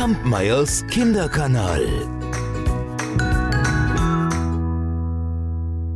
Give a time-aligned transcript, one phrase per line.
[0.00, 1.84] Kampmeyers Kinderkanal.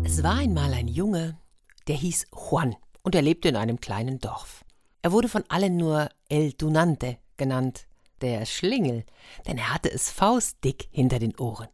[0.04, 1.38] Es war einmal ein Junge,
[1.88, 4.62] der hieß Juan und er lebte in einem kleinen Dorf.
[5.01, 7.86] Er wurde von allen nur El Tunante genannt,
[8.21, 9.07] der Schlingel,
[9.46, 11.71] denn er hatte es faustdick hinter den Ohren.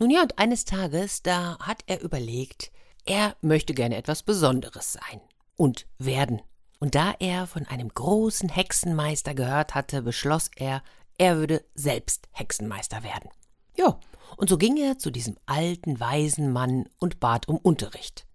[0.00, 2.72] Nun ja, und eines Tages, da hat er überlegt,
[3.06, 5.20] er möchte gerne etwas Besonderes sein
[5.54, 6.42] und werden.
[6.80, 10.82] Und da er von einem großen Hexenmeister gehört hatte, beschloss er,
[11.18, 13.30] er würde selbst Hexenmeister werden.
[13.76, 14.00] Ja,
[14.36, 18.26] und so ging er zu diesem alten, weisen Mann und bat um Unterricht.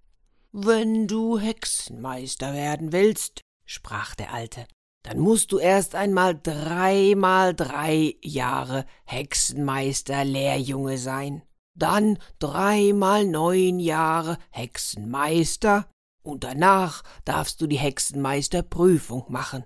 [0.51, 4.67] Wenn du Hexenmeister werden willst, sprach der Alte,
[5.03, 11.43] dann musst du erst einmal dreimal drei Jahre Hexenmeister Lehrjunge sein,
[11.75, 15.89] dann dreimal neun Jahre Hexenmeister,
[16.23, 19.65] und danach darfst du die Hexenmeisterprüfung machen.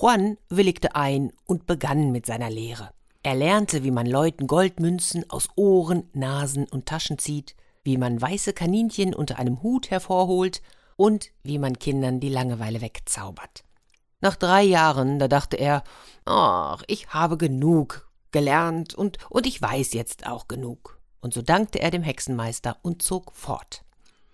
[0.00, 2.90] Juan willigte ein und begann mit seiner Lehre.
[3.22, 8.52] Er lernte, wie man Leuten Goldmünzen aus Ohren, Nasen und Taschen zieht, wie man weiße
[8.52, 10.62] Kaninchen unter einem Hut hervorholt
[10.96, 13.64] und wie man Kindern die Langeweile wegzaubert.
[14.20, 15.84] Nach drei Jahren, da dachte er,
[16.24, 20.98] ach, ich habe genug gelernt und, und ich weiß jetzt auch genug.
[21.20, 23.84] Und so dankte er dem Hexenmeister und zog fort.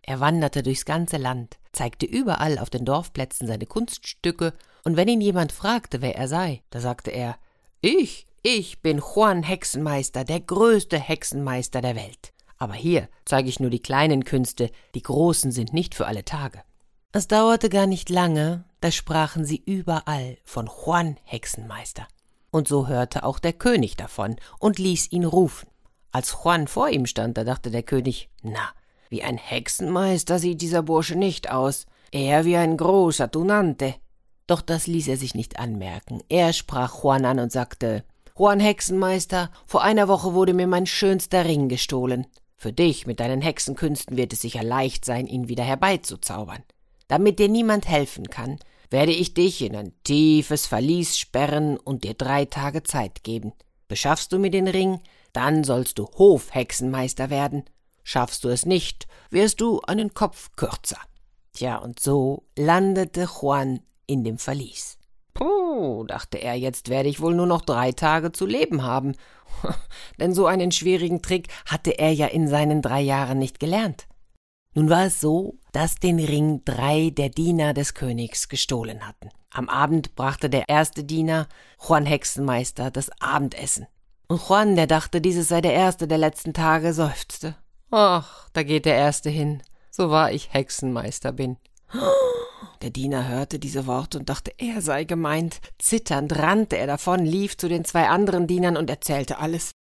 [0.08, 5.20] Er wanderte durchs ganze Land, zeigte überall auf den Dorfplätzen seine Kunststücke, und wenn ihn
[5.20, 7.36] jemand fragte, wer er sei, da sagte er
[7.82, 12.32] Ich, ich bin Juan Hexenmeister, der größte Hexenmeister der Welt.
[12.56, 16.62] Aber hier zeige ich nur die kleinen Künste, die großen sind nicht für alle Tage.
[17.12, 22.08] Es dauerte gar nicht lange, da sprachen sie überall von Juan Hexenmeister.
[22.50, 25.68] Und so hörte auch der König davon und ließ ihn rufen.
[26.12, 28.70] Als Juan vor ihm stand, da dachte der König, na,
[29.10, 33.94] wie ein Hexenmeister sieht dieser Bursche nicht aus, eher wie ein großer Tunante.
[34.46, 36.22] Doch das ließ er sich nicht anmerken.
[36.28, 38.04] Er sprach Juan an und sagte
[38.36, 42.26] Juan Hexenmeister, vor einer Woche wurde mir mein schönster Ring gestohlen.
[42.56, 46.62] Für dich mit deinen Hexenkünsten wird es sicher leicht sein, ihn wieder herbeizuzaubern.
[47.08, 48.58] Damit dir niemand helfen kann,
[48.90, 53.52] werde ich dich in ein tiefes Verlies sperren und dir drei Tage Zeit geben.
[53.86, 55.00] Beschaffst du mir den Ring,
[55.32, 57.64] dann sollst du Hofhexenmeister werden
[58.10, 60.96] Schaffst du es nicht, wirst du einen Kopf kürzer.
[61.52, 64.96] Tja, und so landete Juan in dem Verlies.
[65.34, 69.14] Puh, dachte er, jetzt werde ich wohl nur noch drei Tage zu leben haben.
[70.18, 74.08] Denn so einen schwierigen Trick hatte er ja in seinen drei Jahren nicht gelernt.
[74.74, 79.28] Nun war es so, dass den Ring drei der Diener des Königs gestohlen hatten.
[79.50, 81.46] Am Abend brachte der erste Diener,
[81.86, 83.86] Juan Hexenmeister, das Abendessen.
[84.28, 87.54] Und Juan, der dachte, dieses sei der erste der letzten Tage, seufzte.
[87.90, 91.56] Ach, da geht der Erste hin, so wahr ich Hexenmeister bin.
[92.82, 95.60] Der Diener hörte diese Worte und dachte, er sei gemeint.
[95.78, 99.72] Zitternd rannte er davon, lief zu den zwei anderen Dienern und erzählte alles.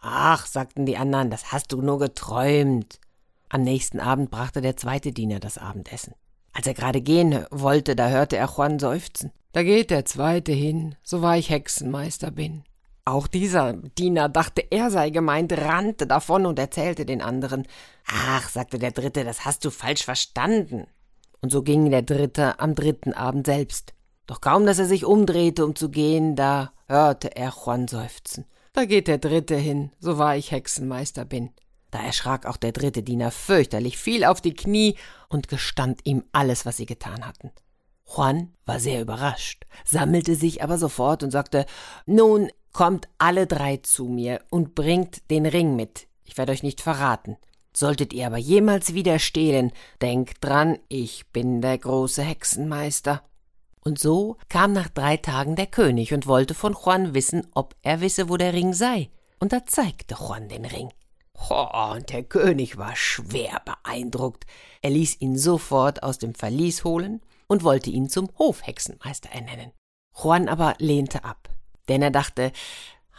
[0.00, 3.00] Ach, sagten die anderen, das hast du nur geträumt.
[3.48, 6.14] Am nächsten Abend brachte der zweite Diener das Abendessen.
[6.52, 9.32] Als er gerade gehen wollte, da hörte er Juan seufzen.
[9.52, 12.62] Da geht der zweite hin, so wahr ich Hexenmeister bin.
[13.06, 17.66] Auch dieser Diener dachte, er sei gemeint, rannte davon und erzählte den anderen.
[18.06, 20.86] Ach, sagte der Dritte, das hast du falsch verstanden.
[21.42, 23.92] Und so ging der Dritte am dritten Abend selbst.
[24.26, 28.46] Doch kaum, dass er sich umdrehte, um zu gehen, da hörte er Juan seufzen.
[28.72, 31.50] Da geht der Dritte hin, so wahr ich Hexenmeister bin.
[31.90, 34.96] Da erschrak auch der dritte Diener fürchterlich, fiel auf die Knie
[35.28, 37.52] und gestand ihm alles, was sie getan hatten.
[38.06, 41.66] Juan war sehr überrascht, sammelte sich aber sofort und sagte
[42.06, 46.08] Nun, Kommt alle drei zu mir und bringt den Ring mit.
[46.24, 47.36] Ich werde euch nicht verraten.
[47.72, 49.70] Solltet ihr aber jemals wieder stehlen,
[50.02, 53.22] denkt dran, ich bin der große Hexenmeister.
[53.84, 58.00] Und so kam nach drei Tagen der König und wollte von Juan wissen, ob er
[58.00, 59.08] wisse, wo der Ring sei.
[59.38, 60.92] Und da zeigte Juan den Ring.
[61.48, 64.46] Oh, und der König war schwer beeindruckt.
[64.82, 69.70] Er ließ ihn sofort aus dem Verlies holen und wollte ihn zum Hofhexenmeister ernennen.
[70.16, 71.53] Juan aber lehnte ab
[71.88, 72.52] denn er dachte,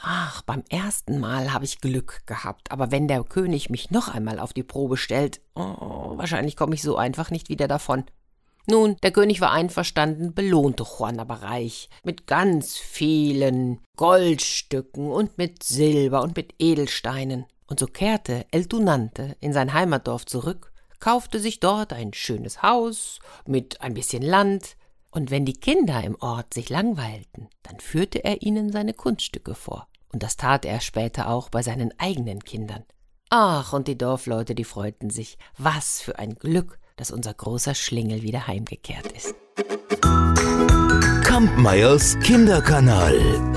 [0.01, 4.39] ach, beim ersten Mal habe ich Glück gehabt, aber wenn der König mich noch einmal
[4.39, 8.06] auf die Probe stellt, oh, wahrscheinlich komme ich so einfach nicht wieder davon.
[8.68, 15.62] Nun, der König war einverstanden, belohnte Juan aber reich, mit ganz vielen Goldstücken und mit
[15.62, 17.45] Silber und mit Edelsteinen.
[17.68, 23.19] Und so kehrte El Tunante in sein Heimatdorf zurück, kaufte sich dort ein schönes Haus
[23.45, 24.78] mit ein bisschen Land,
[25.15, 29.88] und wenn die Kinder im Ort sich langweilten, dann führte er ihnen seine Kunststücke vor.
[30.12, 32.83] Und das tat er später auch bei seinen eigenen Kindern.
[33.29, 35.38] Ach, und die Dorfleute, die freuten sich.
[35.57, 39.35] Was für ein Glück, dass unser großer Schlingel wieder heimgekehrt ist.
[41.23, 43.55] Kampmeyers Kinderkanal.